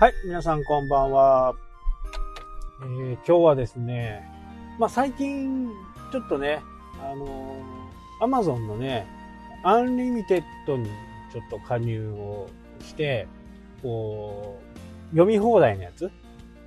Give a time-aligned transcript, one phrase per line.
[0.00, 1.56] はい、皆さんこんばんは。
[2.82, 4.30] えー今日はですね、
[4.78, 5.72] まあ最近
[6.12, 6.60] ちょっとね、
[7.02, 9.08] あのー、Amazon のね、
[9.64, 10.88] Unlimited に
[11.32, 12.48] ちょっと加入を
[12.80, 13.26] して、
[13.82, 16.12] こう、読み放題のやつ。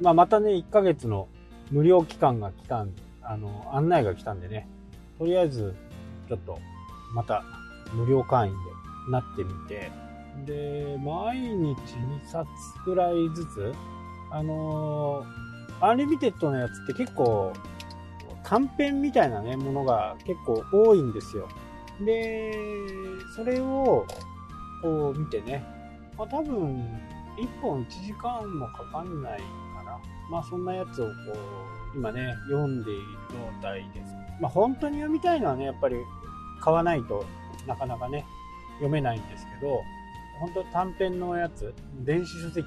[0.00, 1.28] まあまたね、1ヶ月の
[1.70, 2.92] 無料期間が来たん、
[3.22, 4.66] あの、案内が来たんでね、
[5.20, 5.76] とりあえず、
[6.26, 6.58] ちょっと、
[7.14, 7.44] また
[7.92, 9.92] 無料会員でなってみて、
[10.46, 12.48] で、毎日2冊
[12.84, 13.72] くらいずつ、
[14.30, 15.50] あのー
[15.82, 17.52] Unlimited のやつって結構、
[18.44, 21.48] 短編みたいなね、ものが結構多いんですよ。
[22.04, 22.52] で、
[23.34, 24.06] それを、
[24.82, 25.64] こう見てね、
[26.18, 26.84] まあ多分、
[27.38, 29.98] 1本1時間もかかんないかな。
[30.30, 31.12] まあそんなやつをこ
[31.94, 34.12] う、今ね、読んでいる状態です。
[34.38, 35.96] まあ本当に読みたいのはね、やっぱり
[36.60, 37.24] 買わないと
[37.66, 38.26] なかなかね、
[38.74, 39.80] 読めないんですけど、
[40.40, 41.74] 本当短編のやつ、
[42.04, 42.66] 電子書籍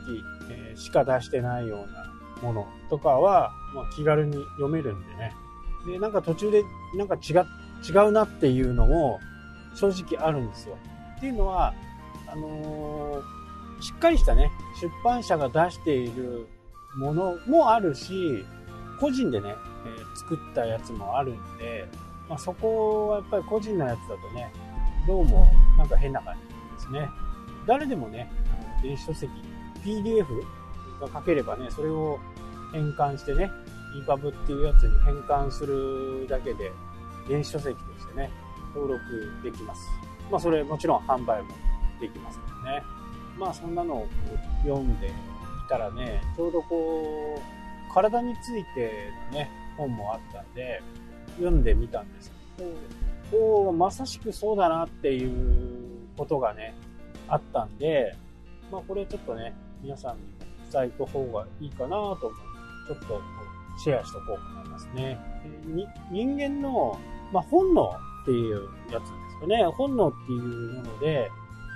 [0.52, 5.34] えしか出してないようなものとかは、まあ、気軽に読めるんでね。
[5.88, 6.64] で、なんか途中で
[6.96, 9.20] なんか違違うなっていうのも
[9.76, 10.78] 正直あるんですよ。
[11.18, 11.74] っていうのは、
[12.28, 13.44] あのー
[13.82, 14.50] しっかりしたね、
[14.80, 16.48] 出版社が出している
[16.96, 18.46] ものもあるし、
[18.98, 21.88] 個人でね、えー作ったやつもあるんで、
[22.30, 24.54] まあ、そこはやっぱり個人のやつだとね、
[25.08, 27.10] どうもなんか変な感じですね。
[27.66, 28.30] 誰でもね、
[28.81, 29.31] 電子書籍、
[29.83, 30.25] PDF
[31.00, 32.19] が書ければね、それを
[32.72, 33.52] 変換してね、
[34.08, 36.72] EPUB っていうやつに変換するだけで、
[37.28, 38.30] 電子書籍としてね、
[38.75, 39.03] 登録
[39.44, 39.81] できます。
[40.31, 41.50] まあそれもちろん販売も
[42.00, 42.84] できますからね。
[43.38, 44.08] まあそんなのを
[44.64, 45.11] 読んでい
[45.69, 50.81] たらね、ちょうどこう、体についてのね、本もあったんで、
[51.38, 52.69] 読んでみたんですけど、
[53.31, 56.75] こう、まさしくそうだなっていうことがね、
[57.28, 58.16] あったんで、
[58.72, 60.30] まあこれちょっとね、皆さんにも
[60.72, 62.25] 伝えた方がいいかなと思って、
[62.88, 63.22] ちょっと
[63.78, 65.20] シェアしとこうと思いますね。
[65.66, 67.00] に人間の、
[67.31, 67.90] まあ、本能
[68.24, 69.64] っていうやつですかね。
[69.66, 70.42] 本能っていう
[70.74, 71.30] もので、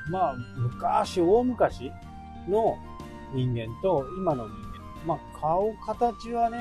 [0.09, 1.91] まあ、昔、大昔
[2.47, 2.77] の
[3.33, 4.77] 人間と今の人間。
[5.05, 6.57] まあ、顔、形はね、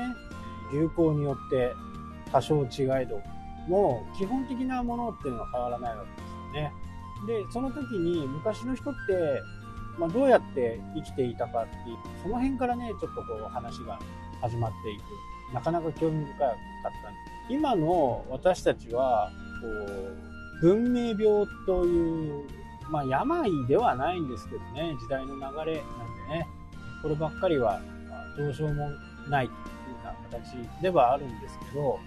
[0.71, 1.73] 流行によって
[2.31, 3.21] 多少違いど
[3.67, 6.73] もう、基本的なものっていうのは変わらないわけですよね。
[7.25, 9.41] で、その時に昔の人って、
[9.97, 13.99] まあ、どうやって生きていたかっていう、その辺からね、ちょっとこう話が
[14.41, 15.01] 始まっていく。
[15.53, 16.51] なかなか興味深かっ
[17.03, 17.53] たんです。
[17.53, 22.45] 今の私たちは、こう、文明病という、
[22.89, 25.73] まあ病ではないんですけどね、時代の流れなんで
[26.39, 26.47] ね、
[27.01, 27.79] こればっかりは
[28.09, 28.89] まあどうしようも
[29.29, 29.63] ないというよ
[30.01, 31.99] うな形ではあるんですけど、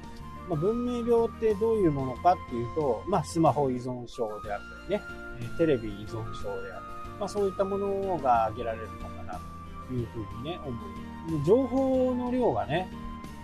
[0.49, 5.03] まあ、文明病ってどういうものかっていうと、まあスマホ依存症であったりね、
[5.41, 9.41] えーテレビ依存症であったり、まあそういったものが挙げられるのかな
[9.89, 11.39] というふうにね、思う。
[11.39, 12.91] で情報の量がね、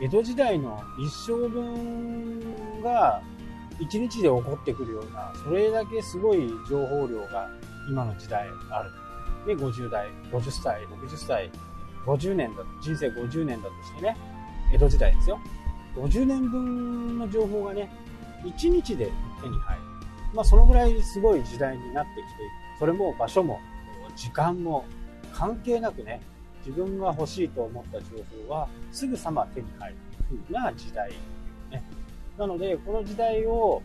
[0.01, 3.23] 江戸時代の一生分が
[3.78, 7.49] 一日で起こってくるような、それだけすごい情報量が
[7.89, 8.91] 今の時代ある。
[9.47, 11.51] で、50代、50歳、60歳、
[12.05, 14.17] 50年だと、人生50年だとしてね、
[14.73, 15.39] 江戸時代ですよ。
[15.97, 17.91] 50年分の情報がね、
[18.45, 19.11] 1日で
[19.43, 19.83] 手に入る。
[20.34, 22.31] まあ、そのぐらいすごい時代になってきている。
[22.79, 23.61] それも場所も、
[24.15, 24.84] 時間も
[25.33, 26.21] 関係なくね、
[26.65, 28.07] 自分が欲しいと思った情
[28.47, 29.97] 報はすぐさま手に入る
[30.29, 31.11] というふうな時代、
[31.71, 31.83] ね。
[32.37, 33.83] なので、この時代を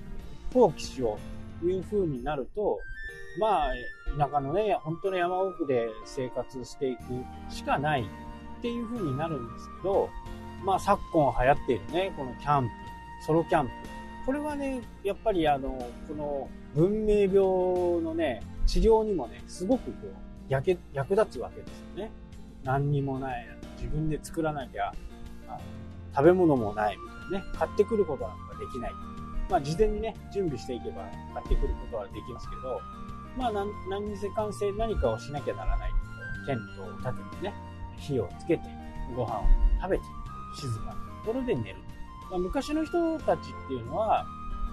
[0.53, 1.17] 放棄しよ
[1.59, 2.79] うというふうになると、
[3.39, 3.71] まあ、
[4.17, 7.01] 田舎のね、本当の山奥で生活していく
[7.49, 10.09] しかないっていうふうになるんですけど、
[10.63, 12.71] まあ昨今流行っているね、このキャンプ、
[13.25, 13.71] ソロキャンプ。
[14.25, 15.69] これはね、やっぱりあの、
[16.07, 17.35] この文明病
[18.01, 20.13] のね、治療にもね、すごくこう、
[20.47, 22.11] 役役立つわけですよね。
[22.63, 24.93] 何にもない、自分で作らなきゃ、
[25.47, 25.59] あの
[26.15, 28.91] 食べ物もないみたいなね、買ってくることなんかできない。
[29.49, 32.79] まあ事前にね、準備していけば買ってくることはできますけど、
[33.37, 35.91] まあ何何にせかんせ何かをしなきゃならない。
[36.45, 37.53] テントを立ててね、
[37.97, 38.63] 火をつけて、
[39.15, 39.43] ご飯を
[39.81, 40.03] 食べて、
[40.55, 41.75] 静かなところで寝る。
[42.29, 44.25] まあ、昔の人たちっていうのは、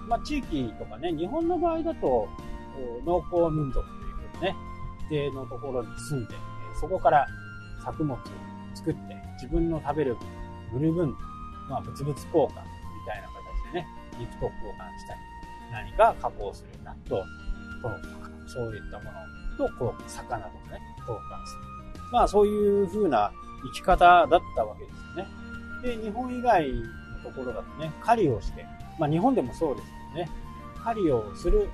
[0.07, 2.27] まあ、地域とかね、日本の場合だと、
[3.05, 4.55] 農耕民族ということね、
[5.05, 6.35] 一定のところに住んで、
[6.79, 7.27] そこから
[7.83, 8.19] 作物を
[8.73, 8.99] 作って、
[9.33, 10.15] 自分の食べる
[10.71, 11.15] 分、売る分、
[11.69, 12.53] まあ、物々交換み
[13.05, 13.87] たいな形でね、
[14.19, 15.19] 肉と交換したり、
[15.71, 17.23] 何か加工する納豆、
[17.83, 21.69] 豆腐とか、そういったものと、こう、魚とかね、交換する。
[22.11, 23.31] まあ、そういう風な
[23.63, 25.38] 生き方だったわけですよね。
[25.81, 26.83] で、日本以外の
[27.23, 28.65] ところだとね、狩りをして、
[28.97, 30.31] まあ日本でもそうですけどね、
[30.83, 31.69] 狩りをする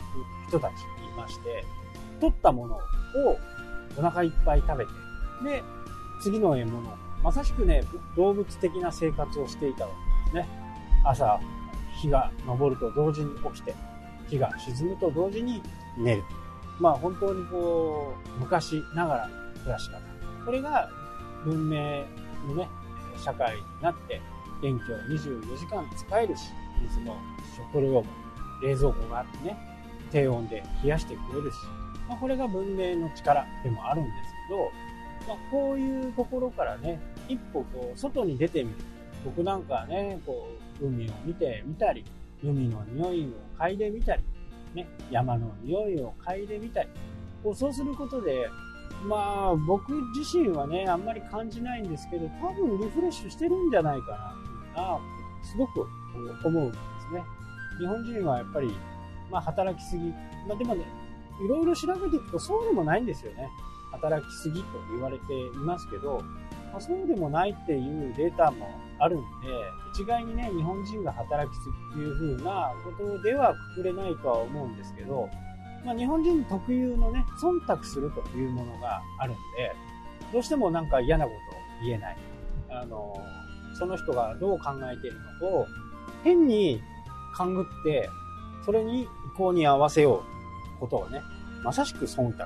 [0.48, 1.64] 人たちにいまして、
[2.20, 2.80] 取ったものを
[3.98, 4.92] お腹いっぱい食べて、
[5.44, 5.64] で、
[6.22, 6.98] 次の獲物。
[7.24, 7.84] まさしくね、
[8.16, 9.92] 動物的な生活をしていたわ
[10.34, 10.66] けですね。
[11.04, 11.40] 朝、
[12.02, 13.74] 日が昇ると同時に起きて、
[14.28, 15.62] 日が沈むと同時に
[15.98, 16.24] 寝る。
[16.80, 20.00] まあ本当にこう、昔ながらの暮らし方。
[20.46, 20.90] これが
[21.46, 22.04] 文明
[22.48, 22.68] のね、
[23.18, 24.22] 社会になって、
[24.62, 26.52] 電気を24時間使えるし、
[26.82, 27.18] 水も
[27.56, 28.06] 食料も
[28.62, 29.58] 冷蔵庫があってね、
[30.12, 31.56] 低温で冷やしてくれるし、
[32.08, 34.16] まあ、これが文明の力でもあるんです
[34.50, 34.72] けど、
[35.28, 38.78] まあ、こういうところからね、一歩こう外に出てみる。
[39.24, 40.48] 僕なんかはね、こ
[40.82, 42.06] う海を見てみたり、
[42.44, 44.24] 海の匂いを嗅いでみたり、
[44.76, 46.90] ね、山の匂いを嗅いでみたり、
[47.44, 48.50] こうそうすることで、
[49.08, 49.16] ま
[49.52, 54.36] あ僕自身はね、あんまり感じないんですけど、多分リフレッシュしてるんじゃないか
[54.76, 55.00] な、な
[55.44, 55.88] すごく
[56.44, 57.24] 思うんですね。
[57.80, 58.76] 日本人はやっぱり、
[59.30, 60.10] まあ働きすぎ。
[60.48, 60.86] まあでもね、
[61.44, 63.50] いろいろ調べていくとそうでもないんですよね。
[63.92, 66.22] 働きすぎと言われていますけど、
[66.72, 68.68] まあ、そうでもないっていうデータも
[69.00, 69.26] あるんで、
[69.94, 75.30] 一概にね、日本人が働きすぎっていう風なことではくくれないとは思うんですけど、
[75.86, 79.76] まあ、日本人特有のね、忖度するというものがあるんで、
[80.34, 82.18] どうしてもなんか嫌なことを言えない。
[82.72, 83.16] あの、
[83.78, 85.68] その人がどう考えているのかを、
[86.24, 86.82] 変に
[87.36, 88.10] 勘ぐって、
[88.66, 90.24] それに意向に合わせよ
[90.78, 91.22] うことをね、
[91.64, 92.46] まさしく忖度。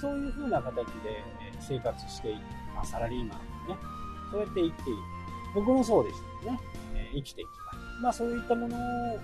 [0.00, 1.22] そういう風な形で
[1.60, 2.40] 生活している、
[2.74, 3.76] まあ、サラリーマンね、
[4.32, 4.98] そうやって生きている。
[5.54, 6.60] 僕もそうでしたね。
[6.94, 8.02] え生きていきます。
[8.02, 9.22] まあそういったものを、こ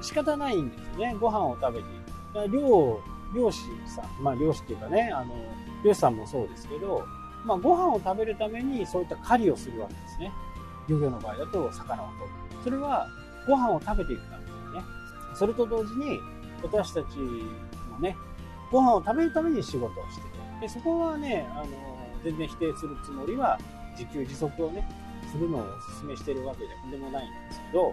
[0.00, 1.16] う、仕方ないんですよね。
[1.18, 2.17] ご飯を食べていく。
[2.34, 3.00] 漁、
[3.34, 5.34] 漁師さん、まあ漁師っていうかね、あの、
[5.84, 7.04] 漁師さんもそうですけど、
[7.44, 10.32] まあご飯を食べるためにそういった狩りをするわけですね。
[10.88, 12.64] 漁業の場合だと魚を取る。
[12.64, 13.06] それは
[13.46, 14.82] ご飯を食べていくためですね。
[15.34, 16.18] それと同時に
[16.62, 18.16] 私たちもね、
[18.70, 20.28] ご飯を食べるために仕事をしてる。
[20.60, 21.66] で、そこはね、あの、
[22.24, 23.58] 全然否定するつもりは、
[23.96, 24.88] 自給自足をね、
[25.30, 25.64] するのをお
[26.00, 27.92] 勧めしてるわけでもないんですけど、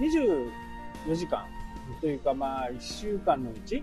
[0.00, 1.46] 24時間
[2.00, 3.82] というかまあ1週間のうち、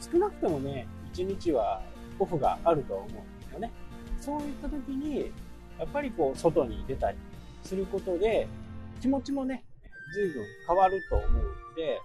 [0.00, 1.82] 少なくともね、1日は
[2.18, 3.72] オフがあると思うんですよね。
[4.20, 5.32] そういった時に、
[5.78, 7.18] やっぱりこう、外に出たり
[7.62, 8.48] することで、
[9.00, 9.64] 気持ちもね、
[10.14, 11.40] 随分変わると思うの
[11.76, 12.00] で、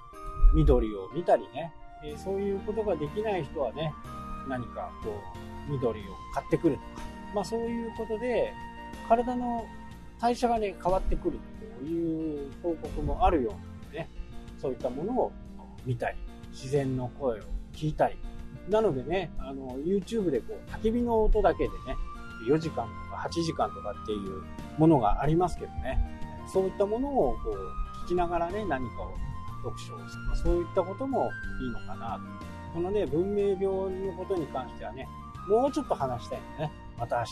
[0.55, 3.93] 緑を見たりね、えそういうことができない人はね、
[4.47, 5.11] 何かこ
[5.67, 6.03] う、緑を
[6.33, 6.85] 買ってくるとか、
[7.33, 8.53] まあそういうことで、
[9.07, 9.65] 体の
[10.19, 11.39] 代謝がね、変わってくる
[11.79, 14.09] という報告もあるようなのでね、
[14.63, 15.31] そういったものを
[15.85, 16.17] 見たり、
[16.51, 17.43] 自然の声を
[17.73, 18.15] 聞いたり、
[18.69, 21.95] なのでね、あの、YouTube でこう、焚き火の音だけでね、
[22.47, 24.41] 4時間とか8時間とかっていう
[24.77, 25.99] ものがありますけどね、
[26.51, 29.13] そういったものをこう、聞きながらね、何かを
[29.63, 30.35] 読書をする。
[30.37, 31.29] そういったことも
[31.61, 32.21] いいのかなと。
[32.73, 35.07] このね、文明病のことに関してはね、
[35.49, 37.31] もうちょっと話したいのでね、また明日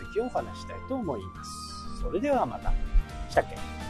[0.00, 2.00] 続きをお話したいと思います。
[2.00, 2.72] それではまた。
[3.28, 3.81] したっけ？